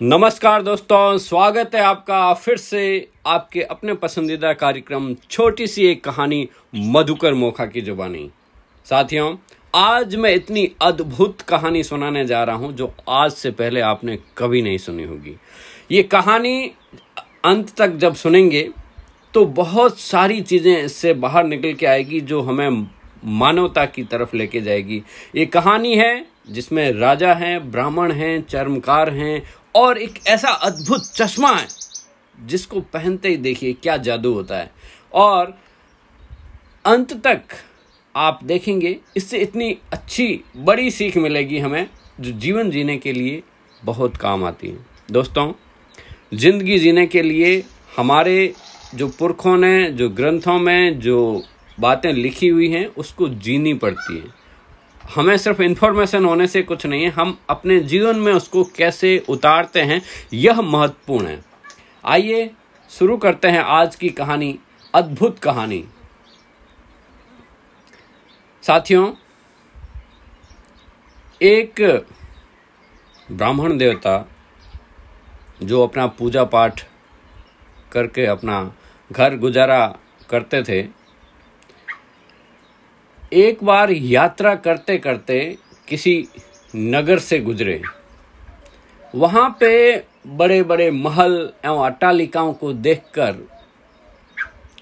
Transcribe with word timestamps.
नमस्कार 0.00 0.62
दोस्तों, 0.62 1.18
स्वागत 1.18 1.74
है 1.74 1.80
आपका 1.80 2.32
फिर 2.34 2.56
से 2.56 3.08
आपके 3.26 3.60
अपने 3.62 3.94
पसंदीदा 3.94 4.52
कार्यक्रम 4.52 5.14
छोटी 5.30 5.66
सी 5.66 5.86
एक 5.86 6.02
कहानी 6.04 6.48
मधुकर 6.74 7.34
मोखा 7.34 7.66
की 7.66 7.80
जुबानी। 7.80 8.28
साथियों, 8.86 9.36
आज 9.74 10.16
मैं 10.16 10.34
इतनी 10.34 10.68
अद्भुत 10.82 11.42
कहानी 11.42 11.82
सुनाने 11.82 12.26
जा 12.26 12.42
रहा 12.44 12.56
हूँ 12.56 12.72
जो 12.72 12.92
आज 13.08 13.30
से 13.32 13.50
पहले 13.52 13.80
आपने 13.82 14.18
कभी 14.38 14.62
नहीं 14.62 14.78
सुनी 14.78 15.04
होगी। 15.04 15.36
ये 15.90 16.02
कहानी 16.04 16.70
अंत 17.44 17.74
तक 17.78 17.96
जब 17.96 18.14
सुनेंगे 18.16 18.68
तो 19.34 19.44
बहुत 19.46 20.00
सारी 20.00 20.40
चीज़ें 20.42 20.76
इससे 20.76 21.14
बाहर 21.14 21.46
निकल 21.46 21.72
के 21.72 21.86
आएगी 21.86 22.20
जो 22.22 22.42
हमें 22.42 22.86
मानवता 23.24 23.84
की 23.86 24.04
तरफ़ 24.04 24.36
लेके 24.36 24.60
जाएगी। 24.60 25.02
ये 25.36 25.46
कहानी 25.46 25.96
है 25.96 26.24
जिसमें 26.46 26.90
राजा 26.92 27.34
हैं, 27.34 27.70
ब्राह्मण 27.70 28.12
हैं, 28.12 28.40
चर्मकार 28.42 29.10
हैं 29.10 29.42
और 29.74 29.98
एक 29.98 30.18
ऐसा 30.26 30.48
अद्भुत 30.48 31.10
चश्मा 31.12 31.52
है, 31.52 31.66
जिसको 32.38 32.80
पहनते 32.80 33.28
ही 33.28 33.36
देखिए 33.36 33.72
क्या 33.72 33.96
जादू 33.96 34.32
होता 34.32 34.58
है। 34.58 34.70
और 35.12 35.58
अंत 36.84 37.12
तक 37.26 37.42
आप 38.14 38.40
देखेंगे, 38.44 38.96
इससे 39.16 39.38
इतनी 39.38 39.76
अच्छी, 39.92 40.44
बड़ी 40.56 40.90
सीख 40.90 41.16
मिलेगी 41.16 41.58
हमें, 41.58 41.88
जो 42.20 42.30
जीवन 42.30 42.70
जीने 42.70 42.96
के 42.98 43.12
लिए 43.12 43.42
बहुत 43.84 44.16
काम 44.16 44.44
आती 44.44 44.68
है। 44.68 44.78
दोस्तों, 45.10 45.52
ज़िंदगी 46.34 46.78
जीने 46.78 47.06
के 47.06 47.22
लिए 47.22 47.64
हमारे 47.96 48.54
जो 48.94 49.08
पुरखों 49.08 49.56
ने, 49.56 49.90
जो 49.90 50.08
ग्रंथों 50.08 50.58
में 50.58 51.00
जो 51.00 51.42
बातें 51.80 52.12
लिखी 52.12 52.48
हुई 52.48 52.68
हैं, 52.68 52.86
उसको 52.86 53.28
जीनी 53.28 53.74
पड़ती 53.74 54.18
है। 54.18 54.43
हमें 55.04 55.36
सिर्फ़ 55.36 55.62
इन्फॉर्मेशन 55.62 56.24
होने 56.24 56.46
से 56.46 56.62
कुछ 56.62 56.86
नहीं 56.86 57.02
है, 57.02 57.10
हम 57.10 57.38
अपने 57.50 57.78
जीवन 57.80 58.16
में 58.16 58.32
उसको 58.32 58.64
कैसे 58.64 59.18
उतारते 59.28 59.80
हैं, 59.80 60.00
यह 60.32 60.60
महत्वपूर्ण 60.60 61.26
है। 61.26 61.44
आइए 62.04 62.50
शुरू 62.90 63.16
करते 63.16 63.48
हैं 63.48 63.60
आज 63.60 63.96
की 63.96 64.08
कहानी, 64.08 64.58
अद्भुत 64.94 65.38
कहानी। 65.38 65.84
साथियों, 68.62 69.12
एक 71.42 72.06
ब्राह्मण 73.32 73.76
देवता 73.78 74.28
जो 75.62 75.82
अपना 75.82 76.06
पूजा 76.06 76.44
पाठ 76.44 76.84
करके 77.92 78.26
अपना 78.26 78.74
घर 79.12 79.36
गुजारा 79.36 79.86
करते 80.30 80.62
थे 80.62 81.03
एक 83.34 83.64
बार 83.64 83.90
यात्रा 83.90 84.54
करते 84.54 84.98
करते 84.98 85.58
किसी 85.88 86.28
नगर 86.76 87.18
से 87.18 87.38
गुजरे। 87.38 87.82
वहाँ 89.14 89.56
पे 89.60 90.04
बड़े 90.26 90.62
बड़े 90.62 90.90
महल 90.90 91.52
एवं 91.64 91.86
अट्टालिकाओं 91.86 92.52
को 92.52 92.72
देखकर 92.72 93.48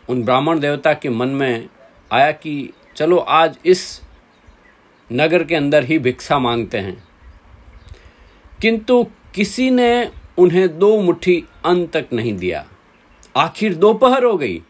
उन 0.08 0.22
ब्राह्मण 0.22 0.60
देवता 0.60 0.94
के 0.94 1.08
मन 1.08 1.28
में 1.28 1.68
आया 2.12 2.32
कि 2.32 2.72
चलो 2.96 3.16
आज 3.16 3.58
इस 3.64 4.00
नगर 5.12 5.44
के 5.44 5.54
अंदर 5.54 5.84
ही 5.84 5.98
भिक्षा 5.98 6.38
मांगते 6.38 6.78
हैं। 6.78 7.04
किंतु 8.60 9.06
किसी 9.34 9.70
ने 9.70 10.10
उन्हें 10.38 10.78
दो 10.78 11.02
मुट्ठी 11.02 11.44
अन्न 11.64 11.86
तक 11.86 12.06
नहीं 12.12 12.36
दिया। 12.36 12.66
आखिर 13.36 13.74
दोपहर 13.74 14.24
हो 14.24 14.36
गई। 14.36 14.62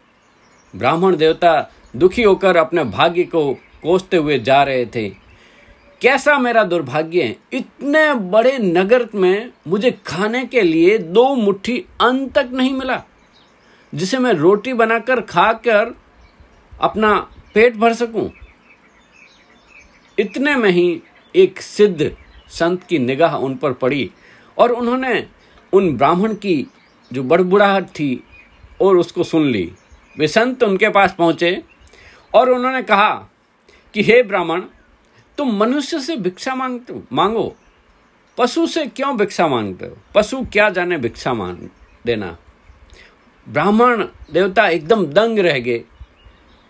ब्राह्मण 0.75 1.15
देवता 1.15 1.71
दुखी 1.95 2.23
होकर 2.23 2.57
अपने 2.57 2.83
भाग्य 2.83 3.23
को 3.23 3.57
कोसते 3.83 4.17
हुए 4.17 4.37
जा 4.39 4.61
रहे 4.63 4.85
थे। 4.85 5.09
कैसा 6.01 6.37
मेरा 6.37 6.63
दुर्भाग्य 6.63 7.23
है, 7.23 7.35
इतने 7.53 8.13
बड़े 8.13 8.57
नगर 8.59 9.07
में 9.15 9.51
मुझे 9.67 9.91
खाने 10.05 10.45
के 10.45 10.61
लिए 10.61 10.97
दो 10.97 11.33
मुट्ठी 11.35 11.77
अन्न 12.01 12.27
तक 12.27 12.49
नहीं 12.53 12.73
मिला, 12.73 13.01
जिसे 13.93 14.17
मैं 14.17 14.33
रोटी 14.33 14.73
बनाकर 14.73 15.21
खाकर 15.21 15.93
अपना 16.81 17.15
पेट 17.53 17.75
भर 17.75 17.93
सकूँ। 17.93 18.29
इतने 20.17 20.55
में 20.55 20.69
ही 20.69 21.01
एक 21.35 21.61
सिद्ध 21.61 22.11
संत 22.51 22.83
की 22.83 22.99
निगाह 22.99 23.35
उन 23.35 23.55
पर 23.55 23.73
पड़ी 23.73 24.09
और 24.57 24.71
उन्होंने 24.71 25.25
उन 25.73 25.95
ब्राह्मण 25.97 26.33
की 26.35 26.65
जो 27.11 27.23
बड़बुड़ाहट 27.23 27.87
थी 27.89 28.23
और 28.81 28.97
उसको 28.97 29.23
सुन 29.23 29.45
ली। 29.45 29.71
वे 30.15 30.27
संत 30.27 30.63
उनके 30.63 30.89
पास 30.89 31.15
पहुँचे 31.17 31.61
और 32.33 32.49
उन्होंने 32.49 32.81
कहा 32.81 33.29
कि 33.93 34.03
हे 34.03 34.23
ब्राह्मण, 34.23 34.61
तुम 35.37 35.57
मनुष्य 35.57 35.99
से 35.99 36.15
भिक्षा 36.15 36.55
मांगते 36.55 36.93
हो? 36.93 37.03
मांगो। 37.13 37.55
पशु 38.37 38.67
से 38.67 38.85
क्यों 38.85 39.17
भिक्षा 39.17 39.47
मांगते 39.47 39.85
हो? 39.85 39.97
पशु 40.15 40.41
क्या 40.41 40.69
जाने 40.69 40.97
भिक्षा 40.97 41.33
मांग 41.33 41.57
देना? 42.05 42.37
ब्राह्मण 43.49 44.03
देवता 44.31 44.67
एकदम 44.67 45.05
दंग 45.05 45.39
रह 45.39 45.59
गए 45.59 45.83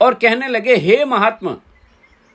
और 0.02 0.14
कहने 0.14 0.48
लगे, 0.48 0.76
हे 0.76 1.06
महात्मा, 1.06 1.58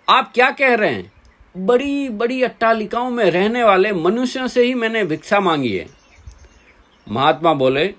आप 0.08 0.32
क्या 0.34 0.50
कह 0.50 0.74
रहे 0.74 0.90
हैं? 0.90 1.12
बड़ी 1.56 2.08
बड़ी 2.08 2.42
अट्टालिकाओं 2.42 3.10
में 3.10 3.30
रहने 3.30 3.64
वाले 3.64 3.92
मनुष्यों 3.92 4.46
से 4.46 4.64
ही 4.64 4.74
मैंने 4.74 5.04
भिक्षा 5.04 5.40
मांगी 5.40 5.76
है। 5.76 5.86
महात्मा 7.10 7.52
बोले, 7.54 7.94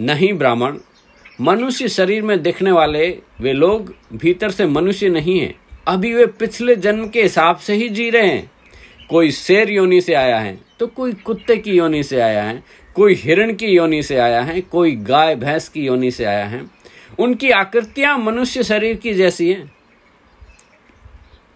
नहीं 0.00 0.32
ब्राह्मण, 0.32 0.78
मनुष्य 1.40 1.88
शरीर 1.88 2.22
में 2.22 2.42
दिखने 2.42 2.72
वाले 2.72 3.22
वे 3.40 3.52
लोग 3.52 3.94
भीतर 4.12 4.50
से 4.50 4.66
मनुष्य 4.66 5.08
नहीं 5.08 5.40
हैं। 5.40 5.54
अभी 5.86 6.12
वे 6.14 6.26
पिछले 6.26 6.76
जन्म 6.76 7.08
के 7.08 7.22
हिसाब 7.22 7.56
से 7.56 7.74
ही 7.74 7.88
जी 7.88 8.08
रहे 8.10 8.26
हैं। 8.26 8.50
कोई 9.10 9.30
शेर 9.30 9.70
योनि 9.70 10.00
से 10.00 10.14
आया 10.14 10.38
है 10.38 10.58
तो 10.80 10.86
कोई 10.86 11.12
कुत्ते 11.12 11.56
की 11.56 11.72
योनि 11.72 12.02
से 12.02 12.20
आया 12.20 12.42
है, 12.42 12.62
कोई 12.96 13.14
हिरण 13.14 13.52
की 13.54 13.66
योनि 13.66 14.02
से 14.02 14.16
आया 14.16 14.40
है, 14.42 14.60
कोई 14.60 14.94
गाय 14.96 15.34
भैंस 15.36 15.68
की 15.68 15.84
योनि 15.86 16.10
से 16.10 16.24
आया 16.24 16.44
है। 16.44 16.62
उनकी 17.18 17.50
आकृतियाँ 17.50 18.18
मनुष्य 18.18 18.62
शरीर 18.62 18.96
की 18.96 19.14
जैसी 19.14 19.50
हैं। 19.52 19.72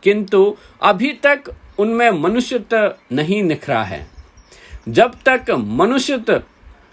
किंतु 0.02 0.56
अभी 0.82 1.12
तक 1.12 1.52
उनमें 1.78 2.10
मनुष्यत्व 2.10 2.94
नहीं 3.12 3.42
निखरा 3.42 3.82
है। 3.82 4.06
जब 4.88 5.14
तक 5.26 5.50
मनुष्यत्व 5.50 6.42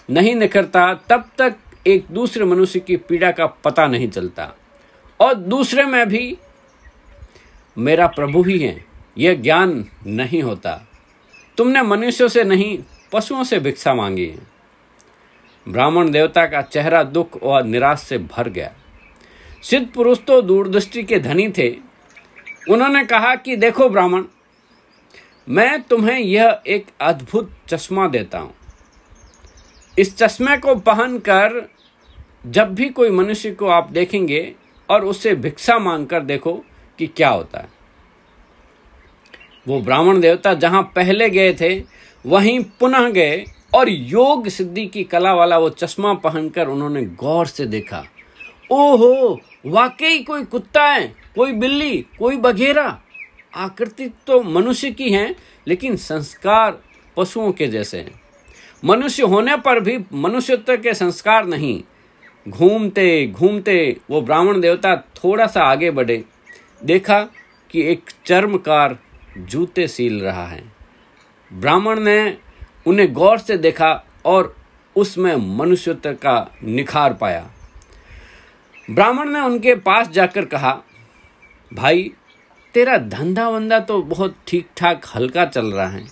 नहीं 0.09 0.35
निखरता, 0.35 0.93
तब 1.09 1.29
तक 1.37 1.55
एक 1.87 2.05
दूसरे 2.11 2.45
मनुष्य 2.45 2.79
की 2.79 2.97
पीड़ा 2.97 3.31
का 3.31 3.45
पता 3.45 3.87
नहीं 3.87 4.09
चलता। 4.09 4.53
और 5.19 5.33
दूसरे 5.33 5.83
में 5.83 6.07
भी 6.09 6.37
मेरा 7.77 8.07
प्रभु 8.07 8.43
ही 8.43 8.59
है। 8.59 8.85
यह 9.17 9.33
ज्ञान 9.33 9.85
नहीं 10.07 10.43
होता। 10.43 10.87
तुमने 11.57 11.81
मनुष्यों 11.81 12.27
से 12.27 12.43
नहीं, 12.43 12.79
पशुओं 13.13 13.43
से 13.43 13.59
भिक्षा 13.59 13.93
मांगी 13.93 14.25
है। 14.25 14.37
ब्राह्मण 15.67 16.11
देवता 16.11 16.45
का 16.45 16.61
चेहरा 16.61 17.03
दुख 17.03 17.43
और 17.43 17.63
निराश 17.63 17.99
से 17.99 18.17
भर 18.17 18.49
गया। 18.49 18.73
सिद्ध 19.63 19.87
पुरुष 19.87 20.17
तो 20.27 20.41
दूरदृष्टि 20.41 21.03
के 21.03 21.19
धनी 21.19 21.49
थे। 21.49 21.77
उन्होंने 22.69 23.05
कहा 23.05 23.35
कि 23.35 23.55
देखो 23.55 23.89
ब्राह्मण, 23.89 24.23
मैं 25.49 25.81
तुम्हें 25.81 26.19
यह 26.19 26.61
एक 26.67 26.85
अद्भुत 27.01 27.57
चश्मा 27.67 28.07
देता 28.07 28.39
हूँ। 28.39 28.53
इस 29.99 30.17
चश्मे 30.17 30.57
को 30.57 30.75
पहनकर 30.75 31.69
जब 32.47 32.75
भी 32.75 32.89
कोई 32.89 33.09
मनुष्य 33.09 33.51
को 33.51 33.67
आप 33.67 33.91
देखेंगे 33.91 34.55
और 34.89 35.05
उससे 35.05 35.35
भिक्षा 35.35 35.79
मांगकर 35.79 36.19
देखो 36.19 36.63
कि 36.99 37.07
क्या 37.07 37.29
होता 37.29 37.59
है? 37.59 37.69
वो 39.67 39.81
ब्राह्मण 39.81 40.21
देवता 40.21 40.53
जहाँ 40.53 40.81
पहले 40.95 41.29
गए 41.29 41.53
थे, 41.53 41.83
वहीं 42.25 42.63
पुनः 42.79 43.09
गए 43.09 43.45
और 43.75 43.89
योग 43.89 44.47
सिद्धि 44.47 44.85
की 44.85 45.03
कला 45.03 45.33
वाला 45.33 45.57
वो 45.57 45.69
चश्मा 45.69 46.13
पहनकर 46.13 46.67
उन्होंने 46.67 47.05
गौर 47.05 47.47
से 47.47 47.65
देखा। 47.65 48.05
ओहो, 48.71 49.41
वाकई 49.65 50.19
कोई 50.19 50.43
कुत्ता 50.43 50.83
है, 50.83 51.15
कोई 51.35 51.51
बिल्ली, 51.51 52.05
कोई 52.19 52.37
बघेरा? 52.37 53.01
आकृति 53.55 54.09
तो 54.27 54.43
मनुष्य 54.43 54.91
की 54.91 55.09
है, 55.09 55.35
लेकिन 55.67 55.95
संस्कार 55.95 56.79
पशुओं 57.17 57.51
के 57.51 57.67
जैसे 57.67 57.97
हैं। 57.97 58.21
मनुष्य 58.85 59.23
होने 59.23 59.57
पर 59.57 59.79
भी 59.79 59.99
मनुष्यत्व 60.13 60.77
के 60.77 60.93
संस्कार 60.93 61.45
नहीं। 61.45 61.83
घूमते 62.49 63.27
घूमते 63.27 63.97
वो 64.09 64.21
ब्राह्मण 64.21 64.61
देवता 64.61 64.95
थोड़ा 64.95 65.47
सा 65.47 65.61
आगे 65.61 65.91
बढ़े। 65.91 66.23
देखा 66.81 67.21
कि 67.69 67.81
एक 67.83 68.09
चर्मकार 68.25 68.97
जूते 69.39 69.87
सील 69.87 70.19
रहा 70.21 70.45
है। 70.47 70.63
ब्राह्मण 71.51 71.99
ने 71.99 72.37
उन्हें 72.87 73.11
गौर 73.13 73.37
से 73.39 73.57
देखा 73.57 73.91
और 74.25 74.55
उसमें 74.95 75.35
मनुष्यत्व 75.57 76.13
का 76.15 76.35
निखार 76.63 77.13
पाया। 77.13 77.49
ब्राह्मण 78.87 79.29
ने 79.29 79.39
उनके 79.39 79.75
पास 79.77 80.09
जाकर 80.09 80.45
कहा, 80.45 80.71
भाई, 81.71 82.11
तेरा 82.75 82.97
धंधा 82.97 83.47
वंदा 83.49 83.79
तो 83.79 84.01
बहुत 84.03 84.35
ठीक 84.47 84.67
ठाक 84.77 85.05
हल्का 85.15 85.45
चल 85.45 85.65
रहा 85.67 85.87
है 85.87 86.05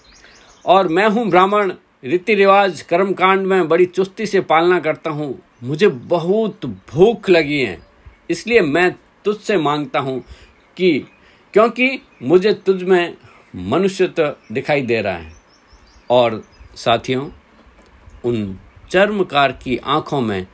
और 0.65 0.87
मैं 0.87 1.07
हूँ 1.07 1.29
ब्राह्मण। 1.29 1.73
रीति 2.03 2.35
रिवाज 2.35 2.81
कर्म 2.81 3.13
कांड 3.13 3.45
में 3.47 3.67
बड़ी 3.67 3.85
चुस्ती 3.87 4.25
से 4.25 4.41
पालना 4.43 4.79
करता 4.79 5.09
हूँ। 5.09 5.37
मुझे 5.63 5.87
बहुत 5.87 6.65
भूख 6.65 7.29
लगी 7.29 7.59
है, 7.59 7.79
इसलिए 8.29 8.61
मैं 8.61 8.91
तुझसे 9.25 9.57
माँगता 9.57 9.99
हूँ 9.99 10.23
कि, 10.77 10.99
क्योंकि 11.53 12.01
मुझे 12.23 12.53
तुझ 12.53 12.83
में 12.83 13.17
मनुष्यत्व 13.55 14.35
दिखाई 14.51 14.81
दे 14.81 15.01
रहा 15.01 15.13
है। 15.13 15.33
और 16.09 16.43
साथियों, 16.75 17.29
उन 18.25 18.59
चर्मकार 18.89 19.51
की 19.51 19.77
आँखों 19.77 20.21
में 20.21 20.47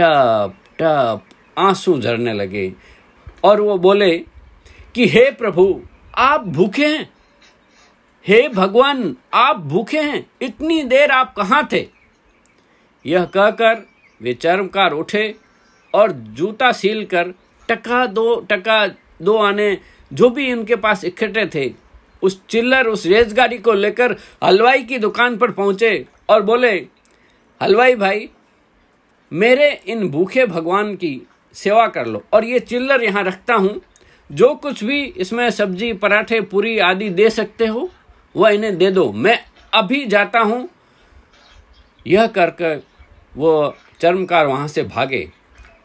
टप 0.00 0.54
टप 0.78 1.24
आँसू 1.58 2.00
झरने 2.00 2.32
लगे, 2.32 2.74
और 3.44 3.60
वो 3.60 3.78
बोले 3.78 4.18
कि, 4.94 5.08
हे 5.08 5.30
प्रभु, 5.30 5.82
आप 6.18 6.48
भूखे 6.48 6.86
हैं। 6.86 7.10
हे 8.26 8.48
भगवान, 8.48 9.16
आप 9.34 9.56
भूखे 9.56 10.00
हैं। 10.00 10.30
इतनी 10.42 10.82
देर 10.82 11.10
आप 11.10 11.34
कहाँ 11.36 11.68
थे? 11.72 11.88
यह 13.06 13.24
कहकर 13.24 13.88
वे 14.22 14.34
चर्मकार 14.34 14.92
उठे 14.92 15.34
और 15.94 16.12
जूता 16.12 16.72
सील 16.72 17.04
कर 17.04 17.34
टका 17.68 18.06
दो, 18.06 18.46
टका 18.50 18.88
दो 19.22 19.36
आने 19.36 19.78
जो 20.10 20.30
भी 20.30 20.46
इनके 20.46 20.76
पास 20.76 21.04
इकट्ठे 21.04 21.46
थे, 21.54 21.72
उस 22.22 22.40
चिल्लर, 22.48 22.86
उस 22.86 23.06
रेजगाड़ी 23.06 23.58
को 23.58 23.72
लेकर 23.72 24.16
हलवाई 24.44 24.82
की 24.82 24.98
दुकान 24.98 25.36
पर 25.36 25.50
पहुँचे 25.50 26.06
और 26.28 26.42
बोले, 26.42 26.72
हलवाई 27.60 27.94
भाई, 27.94 28.28
मेरे 29.32 29.70
इन 29.86 30.08
भूखे 30.08 30.46
भगवान 30.46 30.94
की 30.96 31.20
सेवा 31.54 31.86
कर 31.86 32.06
लो 32.06 32.22
और 32.32 32.44
ये 32.44 32.58
चिल्लर 32.60 33.02
यहाँ 33.04 33.22
रखता 33.24 33.54
हूँ। 33.54 33.80
जो 34.30 34.54
कुछ 34.54 34.82
भी 34.84 35.02
इसमें 35.02 35.50
सब्ज़ी, 35.50 35.92
पराठे, 35.92 36.40
पूरी 36.40 36.78
आदि 36.78 37.08
दे 37.10 37.30
सकते 37.30 37.66
हो, 37.66 37.88
वह 38.34 38.50
इन्हें 38.50 38.76
दे 38.78 38.90
दो। 38.90 39.10
मैं 39.12 39.38
अभी 39.72 40.04
जाता 40.06 40.40
हूँ। 40.40 40.68
यह 42.06 42.26
करके 42.26 42.74
वो 43.34 43.74
चर्मकार 44.00 44.46
वहाँ 44.46 44.68
से 44.68 44.82
भागे। 44.82 45.28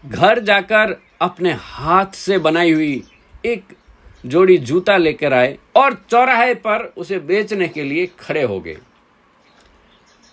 घर 0.05 0.39
जाकर 0.39 0.95
अपने 1.21 1.51
हाथ 1.51 2.15
से 2.15 2.37
बनाई 2.37 2.71
हुई 2.71 3.03
एक 3.45 3.63
जोड़ी 4.25 4.57
जूता 4.57 4.97
लेकर 4.97 5.33
आए 5.33 5.57
और 5.75 6.05
चौराहे 6.09 6.53
पर 6.53 6.93
उसे 6.97 7.19
बेचने 7.19 7.67
के 7.67 7.83
लिए 7.83 8.09
खड़े 8.19 8.43
हो 8.43 8.59
गए। 8.59 8.77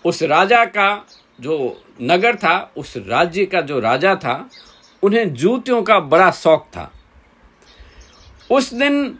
उस 0.05 0.23
राजा 0.23 0.65
का 0.65 1.07
जो 1.41 1.83
नगर 2.01 2.35
था, 2.35 2.73
उस 2.77 2.97
राज्य 2.97 3.45
का 3.45 3.61
जो 3.61 3.79
राजा 3.79 4.15
था, 4.15 4.49
उन्हें 5.03 5.33
जूतियों 5.33 5.83
का 5.83 5.99
बड़ा 5.99 6.31
शौक 6.31 6.67
था। 6.67 6.91
उस 8.51 8.73
दिन 8.73 9.17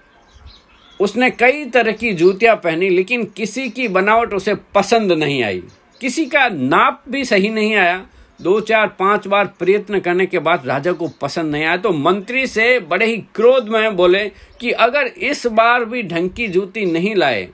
उसने 1.00 1.30
कई 1.30 1.66
तरह 1.66 1.92
की 1.92 2.14
जूतियाँ 2.14 2.56
पहनी, 2.56 2.90
लेकिन 2.90 3.26
किसी 3.26 3.70
की 3.70 3.88
बनावट 3.88 4.34
उसे 4.34 4.56
पसंद 4.56 5.12
नहीं 5.12 5.44
आई। 5.44 5.64
किसी 6.02 6.26
का 6.26 6.50
नाप 6.50 7.04
भी 7.10 7.26
सही 7.26 7.50
नहीं 7.50 7.76
आया। 7.76 8.06
दो 8.42 8.60
चार 8.62 8.88
पाँच 9.00 9.28
बार 9.28 9.46
प्रयत्न 9.60 10.00
करने 10.00 10.26
के 10.26 10.40
बाद 10.40 10.66
राजा 10.68 10.92
को 10.92 11.08
पसंद 11.22 11.52
नहीं 11.52 11.64
आया 11.64 11.78
तो 11.78 11.92
मंत्री 11.92 12.46
से 12.48 12.80
बड़े 12.82 13.06
ही 13.06 13.18
क्रोध 13.36 13.68
में 13.70 13.96
बोले 13.96 14.24
कि 14.60 14.72
अगर 14.80 15.08
इस 15.08 15.46
बार 15.50 15.86
भी 15.86 16.04
ढंग 16.04 16.30
की 16.30 16.48
जूती 16.48 16.86
नहीं 16.86 17.16
लाए 17.16 17.48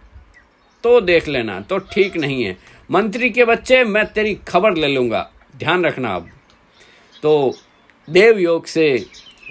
तो 0.84 1.00
देख 1.02 1.28
लेना 1.28 1.60
तो 1.60 1.78
ठीक 1.86 2.16
नहीं 2.18 2.44
है। 2.44 2.58
मंत्री 2.90 3.30
के 3.30 3.46
बच्चे, 3.46 3.84
मैं 3.84 4.06
तेरी 4.06 4.34
खबर 4.48 4.76
ले 4.76 4.88
लूँगा। 4.88 5.30
ध्यान 5.58 5.86
रखना 5.86 6.16
अब। 6.16 6.30
तो 7.24 7.54
देव 8.08 8.40
योग 8.40 8.66
से 8.66 9.06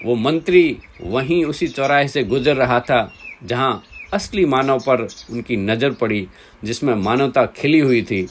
वो 0.04 0.14
मंत्री 0.14 0.78
वहीं 1.02 1.44
उसी 1.44 1.68
चौराहे 1.68 2.08
से 2.08 2.22
गुजर 2.24 2.56
रहा 2.56 2.80
था, 2.80 3.12
जहाँ 3.44 3.82
असली 4.14 4.44
मानव 4.44 4.78
पर 4.80 5.06
उनकी 5.30 5.56
नज़र 5.56 5.90
पड़ी, 5.92 6.26
जिसमें 6.64 6.94
मानवता 6.94 7.44
खिली 7.56 7.78
हुई 7.78 8.02
थी। 8.02 8.26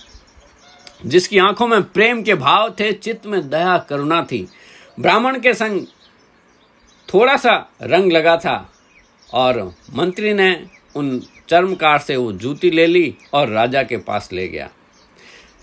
जिसकी 1.06 1.38
आँखों 1.38 1.68
में 1.68 1.82
प्रेम 1.84 2.22
के 2.24 2.36
भाव 2.36 2.70
थे, 2.80 2.92
चित्त 2.92 3.26
में 3.26 3.50
दया 3.50 3.78
करुणा 3.90 4.22
थी। 4.24 4.48
ब्राह्मण 5.00 5.40
के 5.40 5.54
संग 5.54 5.86
थोड़ा 7.08 7.36
सा 7.38 7.56
रंग 7.82 8.12
लगा 8.12 8.36
था 8.38 8.58
और 9.30 9.62
मंत्री 9.96 10.34
ने 10.34 10.66
उन 10.96 11.20
चर्मकार 11.50 12.00
से 12.00 12.16
वो 12.16 12.32
जूती 12.32 12.70
ले 12.72 12.86
ली 12.88 13.16
और 13.34 13.50
राजा 13.50 13.84
के 13.84 13.98
पास 13.98 14.30
ले 14.34 14.48
गया। 14.48 14.70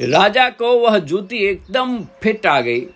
राजा 0.01 0.49
को 0.51 0.73
वह 0.79 0.99
जूती 0.99 1.37
एकदम 1.37 1.99
फिट 2.23 2.47
आ 2.47 2.61
गई। 2.61 2.87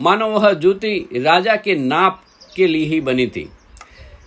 मानो 0.00 0.28
वह 0.28 0.52
जूती 0.52 0.98
राजा 1.16 1.56
के 1.56 1.74
नाप 1.74 2.22
के 2.56 2.66
लिए 2.66 2.86
ही 2.86 3.00
बनी 3.00 3.26
थी। 3.26 3.48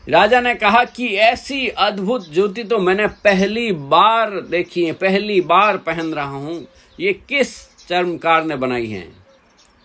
राजा 0.09 0.39
ने 0.41 0.53
कहा 0.55 0.83
कि 0.85 1.07
ऐसी 1.07 1.67
अद्भुत 1.67 2.27
जूती 2.29 2.63
तो 2.63 2.77
मैंने 2.79 3.07
पहली 3.07 3.71
बार 3.71 4.39
देखी 4.41 4.85
है, 4.85 4.91
पहली 4.93 5.39
बार 5.41 5.77
पहन 5.77 6.13
रहा 6.13 6.25
हूँ। 6.25 6.65
ये 6.99 7.13
किस 7.29 7.55
चर्मकार 7.87 8.43
ने 8.43 8.55
बनाई 8.55 8.87
है? 8.87 9.07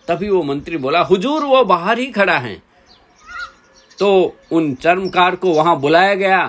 तभी 0.07 0.29
वो 0.29 0.41
मंत्री 0.43 0.77
बोला, 0.77 0.99
हुजूर, 1.01 1.43
वो 1.43 1.63
बाहर 1.65 1.99
ही 1.99 2.05
खड़ा 2.11 2.37
है। 2.37 2.61
तो 3.99 4.35
उन 4.51 4.73
चर्मकार 4.75 5.35
को 5.35 5.53
वहाँ 5.53 5.79
बुलाया 5.79 6.15
गया 6.15 6.41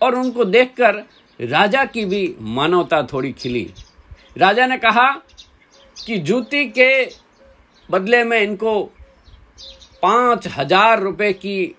और 0.00 0.14
उनको 0.14 0.44
देखकर 0.44 1.02
राजा 1.40 1.84
की 1.84 2.04
भी 2.04 2.34
मानवता 2.40 3.02
थोड़ी 3.02 3.32
खिली। 3.32 3.68
राजा 4.38 4.66
ने 4.66 4.78
कहा 4.78 5.10
कि 5.96 6.18
जूती 6.18 6.64
के 6.68 7.04
बदले 7.88 8.22
में 8.24 8.40
इनको 8.40 8.80
पाँच 10.02 10.46
हज़ार 10.48 11.00
रुपए 11.00 11.32
की 11.32 11.74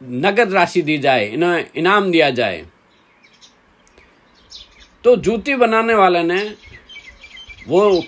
नगद 0.00 0.52
राशि 0.52 0.82
दी 0.82 0.98
जाए 0.98 1.26
इन्हें 1.26 1.64
इनाम 1.76 2.10
दिया 2.10 2.30
जाए। 2.30 2.64
तो 5.04 5.16
जूती 5.16 5.54
बनाने 5.54 5.94
वाले 5.94 6.22
ने 6.22 6.42
वो 7.68 8.02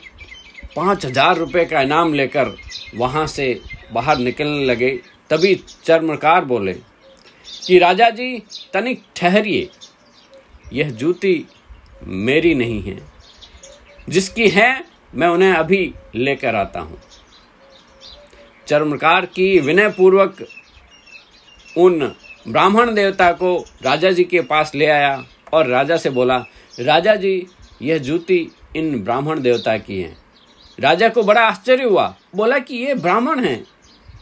पाँच 0.77 1.05
हज़ार 1.07 1.37
रुपये 1.37 1.65
का 1.65 1.81
इनाम 1.81 2.13
लेकर 2.15 2.55
वहाँ 2.97 3.27
से 3.27 3.61
बाहर 3.93 4.19
निकलने 4.19 4.65
लगे। 4.65 4.91
तभी 5.31 5.55
चर्मकार 5.85 6.45
बोले, 6.45 6.73
कि 7.67 7.79
राजा 7.79 8.09
जी, 8.11 8.39
तनिक 8.73 9.03
ठहरिए। 9.17 9.69
यह 10.73 10.91
जूती 10.91 11.47
मेरी 12.05 12.55
नहीं 12.55 12.83
है। 12.83 12.99
जिसकी 14.09 14.49
है, 14.49 14.85
मैं 15.15 15.29
उन्हें 15.29 15.53
अभी 15.53 15.93
लेकर 16.15 16.55
आता 16.55 16.81
हूँ। 16.81 16.99
चर्मकार 18.67 19.27
की 19.27 19.59
विनयपूर्वक 19.59 20.45
उन 21.77 22.13
ब्राह्मण 22.47 22.95
देवता 22.95 23.31
को 23.33 23.57
राजा 23.83 24.11
जी 24.11 24.25
के 24.25 24.41
पास 24.43 24.75
ले 24.75 24.87
आया 24.87 25.25
और 25.53 25.67
राजा 25.67 25.97
से 25.97 26.11
बोला, 26.11 26.37
राजा 26.81 27.15
जी, 27.15 27.47
यह 27.83 27.99
जूती 27.99 28.47
इन 28.77 29.05
ब्राह्मण 29.05 29.41
देवता 29.41 29.79
की 29.79 30.01
है। 30.01 30.17
राजा 30.81 31.09
को 31.09 31.23
बड़ा 31.23 31.41
आश्चर्य 31.41 31.85
हुआ। 31.85 32.17
बोला 32.37 32.59
कि 32.59 32.77
ये 32.77 32.95
ब्राह्मण 32.95 33.45
हैं। 33.45 33.65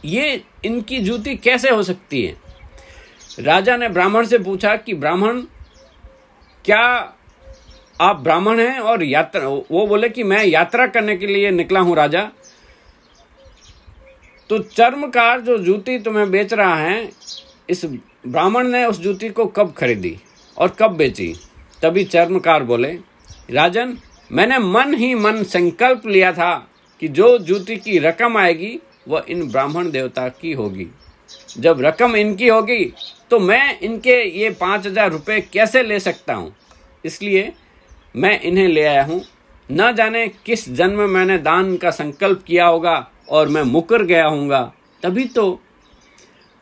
ये 0.05 0.43
इनकी 0.65 0.99
जूती 0.99 1.35
कैसे 1.35 1.69
हो 1.69 1.83
सकती 1.83 2.23
है? 2.23 2.37
राजा 3.39 3.77
ने 3.77 3.89
ब्राह्मण 3.89 4.25
से 4.25 4.37
पूछा 4.37 4.75
कि 4.75 4.93
ब्राह्मण, 4.93 5.41
क्या 6.65 7.13
आप 8.01 8.15
ब्राह्मण 8.15 8.59
हैं 8.59 8.79
और 8.79 9.03
यात्रा, 9.03 9.47
वो 9.47 9.87
बोले 9.87 10.09
कि 10.09 10.23
मैं 10.23 10.45
यात्रा 10.45 10.87
करने 10.87 11.15
के 11.17 11.27
लिए 11.27 11.51
निकला 11.51 11.79
हूँ 11.79 11.95
राजा। 11.95 12.29
तो 14.49 14.59
चर्मकार 14.59 15.41
जो 15.41 15.57
जूती 15.57 15.99
तुम्हें 15.99 16.31
बेच 16.31 16.53
रहा 16.53 16.75
है, 16.75 17.09
इस 17.69 17.85
ब्राह्मण 18.27 18.67
ने 18.67 18.85
उस 18.85 18.99
जूती 18.99 19.29
को 19.29 19.45
कब 19.45 19.73
खरीदी 19.73 20.17
और 20.57 20.69
कब 20.69 20.91
बेची? 20.91 21.35
तभी 21.81 22.03
चर्मकार 22.03 22.63
बोले, 22.63 22.99
राजन 23.51 23.97
मैंने 24.33 24.57
मन 24.59 24.93
ही 24.93 25.13
मन 25.15 25.43
संकल्प 25.45 26.05
लिया 26.07 26.31
था 26.33 26.53
कि 27.01 27.07
जो 27.09 27.37
जूती 27.39 27.75
की 27.77 27.97
रकम 27.99 28.37
आएगी, 28.37 28.79
वह 29.07 29.25
इन 29.29 29.47
ब्राह्मण 29.49 29.89
देवता 29.91 30.27
की 30.31 30.53
होगी। 30.53 30.87
जब 31.57 31.81
रकम 31.81 32.15
इनकी 32.15 32.47
होगी 32.47 32.85
तो 33.31 33.39
मैं 33.39 33.79
इनके 33.79 34.15
ये 34.39 34.49
पाँच 34.51 34.85
हज़ार 34.87 35.11
रुपये 35.11 35.39
कैसे 35.43 35.83
ले 35.83 35.99
सकता 35.99 36.33
हूँ? 36.33 36.53
इसलिए 37.03 37.51
मैं 38.15 38.39
इन्हें 38.41 38.67
ले 38.67 38.83
आया 38.83 39.03
हूँ। 39.05 39.21
न 39.69 39.93
जाने 39.95 40.27
किस 40.45 40.69
जन्म 40.71 41.01
मैंने 41.09 41.37
दान 41.39 41.75
का 41.77 41.91
संकल्प 41.91 42.43
किया 42.47 42.65
होगा 42.65 42.95
और 43.29 43.47
मैं 43.47 43.63
मुकर 43.63 44.03
गया 44.05 44.25
हूँगा 44.25 44.61
तभी 45.03 45.25
तो 45.27 45.59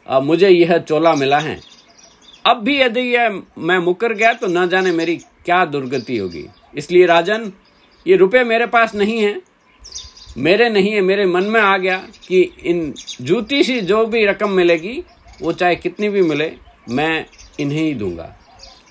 मुझे 0.08 0.50
यह 0.50 0.78
चोला 0.80 1.14
मिला 1.16 1.40
है। 1.40 1.60
अब 2.46 2.64
भी 2.64 2.80
यदि 2.82 3.02
यह 3.16 3.42
मैं 3.60 3.78
मुकर 3.80 4.14
गया 4.14 4.34
तो 4.34 4.48
न 4.50 4.68
जाने 4.70 4.92
मेरी 4.92 5.16
क्या 5.16 5.64
दुर्गति 5.66 6.18
होगी। 6.18 6.46
इसलिए 6.76 7.06
राजन 7.06 7.52
ये 8.08 8.16
रुपए 8.16 8.44
मेरे 8.44 8.66
पास 8.66 8.96
नहीं 8.96 9.20
है। 9.20 9.42
मेरे 10.38 10.70
नहीं 10.70 10.92
है, 10.92 11.02
मेरे 11.02 11.26
मन 11.26 11.44
में 11.44 11.60
आ 11.62 11.78
गया 11.78 11.98
कि 12.28 12.42
इन 12.64 12.94
जूती 13.22 13.64
सी 13.64 13.80
जो 13.82 14.06
भी 14.06 14.26
रकम 14.26 14.50
मिलेगी, 14.50 15.04
वो 15.42 15.54
चाहे 15.54 15.76
कितनी 15.76 16.10
भी 16.10 16.22
मिले, 16.22 16.52
मैं 16.90 17.26
इन्हें 17.60 17.82
ही 17.82 17.94
दूँगा। 17.94 18.36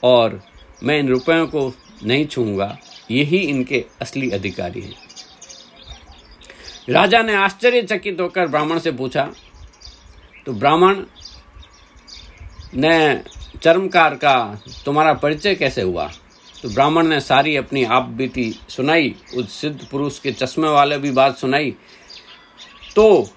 और 0.02 0.40
मैं 0.82 0.98
इन 0.98 1.08
रुपयों 1.08 1.46
को 1.46 1.72
नहीं 2.04 2.26
छूँगा। 2.26 2.76
यही 3.10 3.38
इनके 3.38 3.84
असली 4.00 4.30
अधिकारी 4.30 4.80
हैं। 4.80 4.94
राजा 6.88 7.22
ने 7.22 7.34
आश्चर्यचकित 7.34 8.20
होकर 8.20 8.46
ब्राह्मण 8.46 8.78
से 8.78 8.92
पूछा 8.92 9.28
तो 10.46 10.52
ब्राह्मण, 10.52 11.02
ने 12.74 13.22
चर्मकार 13.62 14.14
का 14.14 14.62
तुम्हारा 14.84 15.12
परिचय 15.14 15.54
कैसे 15.54 15.82
हुआ? 15.82 16.10
तो 16.62 16.68
ब्राह्मण 16.68 17.06
ने 17.06 17.20
सारी 17.20 17.54
अपनी 17.56 17.84
आप 17.84 18.08
बीती 18.16 18.50
सुनाई, 18.68 19.14
उस 19.34 19.60
सिद्ध 19.60 19.86
पुरुष 19.90 20.18
के 20.18 20.32
चश्मे 20.32 20.68
वाले 20.68 20.98
भी 20.98 21.10
बात 21.10 21.36
सुनाई। 21.38 21.74
तो 22.96 23.28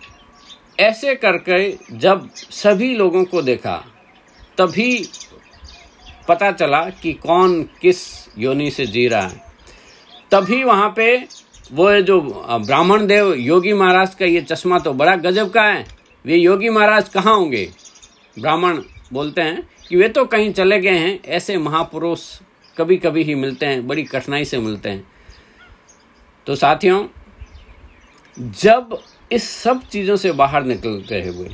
ऐसे 0.79 1.15
करके 1.15 1.97
जब 1.97 2.29
सभी 2.33 2.93
लोगों 2.95 3.23
को 3.25 3.41
देखा, 3.41 3.75
तभी 4.57 5.09
पता 6.27 6.51
चला 6.51 6.83
कि 7.01 7.13
कौन 7.13 7.61
किस 7.81 7.97
योनि 8.37 8.69
से 8.71 8.85
जी 8.85 9.07
रहा 9.07 9.21
है। 9.21 9.41
तभी 10.31 10.63
वहाँ 10.63 10.93
पे 10.95 11.15
वो 11.71 11.91
जो 12.01 12.19
ब्राह्मण 12.21 13.05
देव 13.07 13.33
योगी 13.33 13.73
महाराज 13.73 14.15
का 14.15 14.25
ये 14.25 14.41
चश्मा 14.41 14.79
तो 14.79 14.93
बड़ा 14.93 15.15
गजब 15.17 15.51
का 15.51 15.63
है। 15.63 15.85
वे 16.25 16.35
योगी 16.35 16.69
महाराज 16.69 17.09
कहाँ 17.09 17.35
होंगे? 17.35 17.69
ब्राह्मण 18.37 18.81
बोलते 19.13 19.41
हैं 19.41 19.69
कि 19.89 19.95
वे 19.95 20.07
तो 20.09 20.25
कहीं 20.25 20.51
चले 20.53 20.79
गए 20.79 20.97
हैं, 20.97 21.19
ऐसे 21.23 21.57
महापुरुष 21.57 22.21
कभी 22.77 22.97
कभी 22.97 23.23
ही 23.23 23.35
मिलते 23.35 23.65
हैं, 23.65 23.87
बड़ी 23.87 24.03
कठिनाई 24.03 24.45
से 24.45 24.57
मिलते 24.57 24.89
हैं। 24.89 25.07
तो 26.47 26.55
साथियों, 26.55 27.05
जब 28.37 28.97
इस 29.31 29.49
सब 29.49 29.83
चीज़ों 29.83 30.15
से 30.15 30.31
बाहर 30.31 30.63
निकलते 30.63 31.21
हुए, 31.21 31.49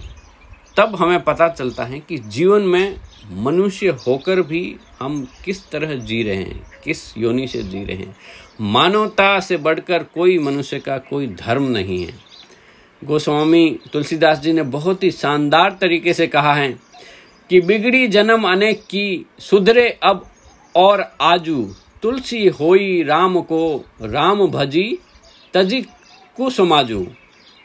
तब 0.77 0.95
हमें 0.95 1.21
पता 1.23 1.47
चलता 1.47 1.83
है 1.83 1.99
कि 1.99 2.17
जीवन 2.17 2.61
में 2.61 2.99
मनुष्य 3.31 3.89
होकर 4.07 4.41
भी 4.41 4.75
हम 4.99 5.27
किस 5.45 5.69
तरह 5.69 5.95
जी 5.95 6.21
रहे 6.23 6.35
हैं, 6.35 6.61
किस 6.83 7.17
योनि 7.17 7.47
से 7.47 7.63
जी 7.63 7.83
रहे 7.83 7.97
हैं। 7.97 8.15
मानवता 8.61 9.39
से 9.39 9.57
बढ़कर 9.57 10.03
कोई 10.03 10.37
मनुष्य 10.39 10.79
का 10.79 10.97
कोई 10.97 11.27
धर्म 11.27 11.63
नहीं 11.63 12.05
है। 12.05 12.13
गोस्वामी 13.01 13.79
तुलसीदास 13.93 14.39
जी 14.39 14.53
ने 14.53 14.63
बहुत 14.63 15.03
ही 15.03 15.11
शानदार 15.11 15.77
तरीके 15.81 16.13
से 16.13 16.27
कहा 16.27 16.53
है 16.53 16.71
कि 17.49 17.61
बिगड़ी 17.61 18.07
जन्म 18.07 18.47
अनेक 18.47 18.83
की, 18.83 19.25
सुधरे 19.39 19.89
अब 20.03 20.25
और 20.79 21.03
आजू 21.21 21.61
तुलसी 22.03 22.47
होई 22.49 23.03
राम 23.03 23.39
को 23.41 23.61
राम 24.01 24.45
भजी, 24.47 24.97
तजी 25.53 25.81
कुसमाजू। 26.37 27.05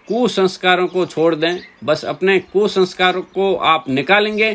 कुसंस्कारों 0.09 0.87
को 0.87 1.05
छोड़ 1.07 1.35
दें, 1.35 1.61
बस 1.85 2.05
अपने 2.05 2.39
कुसंस्कारों 2.53 3.23
को 3.25 3.55
आप 3.57 3.89
निकालेंगे 3.89 4.53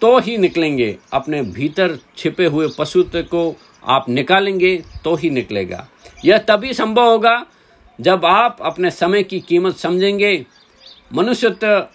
तो 0.00 0.18
ही 0.18 0.36
निकलेंगे। 0.38 0.96
अपने 1.12 1.42
भीतर 1.42 1.98
छिपे 2.16 2.46
हुए 2.46 2.68
पशुत्व 2.78 3.22
को 3.24 3.54
आप 3.86 4.08
निकालेंगे 4.08 4.76
तो 5.04 5.14
ही 5.14 5.30
निकलेगा। 5.30 5.86
यह 6.24 6.38
तभी 6.40 6.72
संभव 6.74 7.10
होगा 7.10 7.44
जब 7.98 8.24
आप 8.24 8.58
अपने 8.62 8.90
समय 8.90 9.22
की 9.22 9.40
कीमत 9.40 9.76
समझेंगे। 9.76 10.34
मनुष्यत्व 11.14 11.86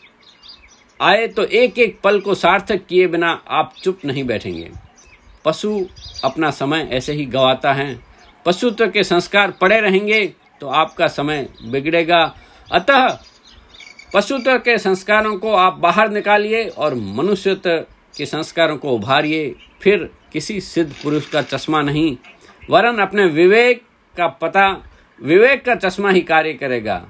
आए 0.99 1.27
तो 1.27 1.43
एक 1.43 1.79
एक 1.79 1.99
पल 2.03 2.19
को 2.19 2.35
सार्थक 2.35 2.85
किए 2.85 3.07
बिना 3.07 3.31
आप 3.49 3.73
चुप 3.83 4.05
नहीं 4.05 4.23
बैठेंगे। 4.23 4.69
पशु 5.45 5.85
अपना 6.23 6.49
समय 6.51 6.87
ऐसे 6.91 7.13
ही 7.13 7.25
गवाता 7.25 7.73
है। 7.73 7.99
पशुत्व 8.45 8.87
के 8.87 9.03
संस्कार 9.03 9.51
पड़े 9.51 9.79
रहेंगे 9.81 10.25
तो 10.61 10.67
आपका 10.67 11.07
समय 11.07 11.47
बिगड़ेगा। 11.63 12.21
अतः 12.71 13.07
पशुत्व 14.13 14.57
के 14.57 14.77
संस्कारों 14.77 15.37
को 15.37 15.53
आप 15.53 15.73
बाहर 15.73 16.09
निकालिए 16.09 16.67
और 16.67 16.93
मनुष्यत्व 16.95 17.77
के 18.17 18.25
संस्कारों 18.25 18.77
को 18.77 18.91
उभारिए। 18.91 19.55
फिर 19.81 20.09
किसी 20.33 20.59
सिद्ध 20.61 20.91
पुरुष 20.93 21.29
का 21.29 21.41
चश्मा 21.41 21.81
नहीं। 21.81 22.17
वरन 22.69 22.97
अपने 22.97 23.25
विवेक 23.25 23.81
का 24.17 24.27
पता, 24.27 24.67
विवेक 25.21 25.63
का 25.65 25.75
चश्मा 25.75 26.09
ही 26.09 26.21
कार्य 26.21 26.53
करेगा। 26.53 27.05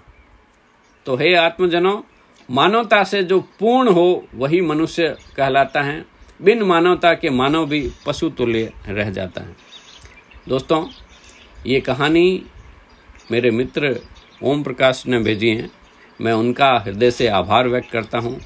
तो 1.06 1.16
हे 1.16 1.34
आत्मजनों, 1.36 2.02
मानवता 2.50 3.04
से 3.04 3.24
जो 3.24 3.40
पूर्ण 3.60 3.92
हो, 3.92 4.28
वही 4.36 4.62
मनुष्य 4.62 5.16
कहलाता 5.38 5.82
है। 5.82 6.06
बिन 6.42 6.64
मानवता 6.64 7.14
के 7.14 7.30
मानव 7.30 7.66
भी 7.66 7.92
पशु 8.06 8.30
तुल्य 8.30 8.72
रह 8.88 9.10
जाता 9.10 9.42
है। 9.42 9.56
दोस्तों, 10.50 10.86
ये 11.66 11.80
कहानी 11.82 12.44
मेरे 13.32 13.52
मित्र 13.52 14.00
ओम 14.44 14.64
प्रकाश 14.64 15.04
ने 15.08 15.20
भेजी 15.20 15.50
है। 15.50 15.70
मैं 16.22 16.34
उनका 16.34 16.72
हृदय 16.78 17.12
से 17.12 17.28
आभार 17.28 17.68
व्यक्त 17.68 17.92
करता 17.92 18.18
हूँ 18.18 18.40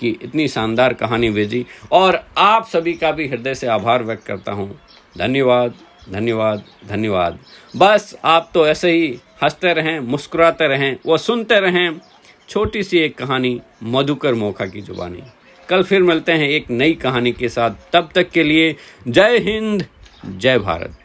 कि 0.00 0.08
इतनी 0.22 0.48
शानदार 0.48 0.94
कहानी 0.94 1.30
भेजी 1.30 1.66
और 1.92 2.20
आप 2.38 2.66
सभी 2.66 2.92
का 2.92 3.10
भी 3.12 3.28
हृदय 3.28 3.54
से 3.54 3.66
आभार 3.66 4.02
व्यक्त 4.02 4.26
करता 4.26 4.52
हूँ। 4.52 4.80
धन्यवाद 5.18 5.74
धन्यवाद 6.10 6.64
धन्यवाद। 6.88 7.38
बस 7.76 8.18
आप 8.24 8.50
तो 8.54 8.66
ऐसे 8.66 8.90
ही 8.92 9.18
हँसते 9.42 9.72
रहें, 9.74 10.00
मुस्कुराते 10.00 10.68
रहें, 10.68 10.96
वो 11.06 11.16
सुनते 11.18 11.60
रहें। 11.60 12.00
छोटी 12.48 12.82
सी 12.82 12.98
एक 12.98 13.18
कहानी 13.18 13.60
मधुकर 13.82 14.34
मोखा 14.34 14.66
की 14.66 14.80
जुबानी। 14.80 15.22
कल 15.70 15.82
फिर 15.82 16.02
मिलते 16.02 16.32
हैं 16.32 16.48
एक 16.48 16.70
नई 16.70 16.94
कहानी 16.94 17.32
के 17.32 17.48
साथ। 17.48 17.70
तब 17.92 18.08
तक 18.14 18.30
के 18.30 18.42
लिए 18.42 18.76
जय 19.08 19.38
हिंद, 19.38 19.84
जय 20.26 20.58
भारत। 20.58 20.99